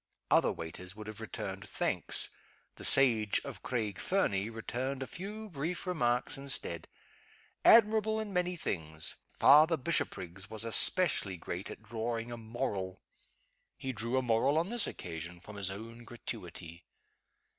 Other 0.31 0.51
waiters 0.51 0.95
would 0.95 1.05
have 1.05 1.21
returned 1.21 1.69
thanks. 1.69 2.31
The 2.77 2.83
sage 2.83 3.39
of 3.45 3.61
Craig 3.61 3.99
Fernie 3.99 4.49
returned 4.49 5.03
a 5.03 5.05
few 5.05 5.47
brief 5.49 5.85
remarks 5.85 6.39
instead. 6.39 6.87
Admirable 7.63 8.19
in 8.19 8.33
many 8.33 8.55
things, 8.55 9.17
Father 9.27 9.77
Bishopriggs 9.77 10.49
was 10.49 10.65
especially 10.65 11.37
great 11.37 11.69
at 11.69 11.83
drawing 11.83 12.31
a 12.31 12.37
moral. 12.37 13.03
He 13.77 13.91
drew 13.93 14.17
a 14.17 14.23
moral 14.23 14.57
on 14.57 14.69
this 14.69 14.87
occasion 14.87 15.39
from 15.39 15.57
his 15.57 15.69
own 15.69 16.03
gratuity. 16.03 16.83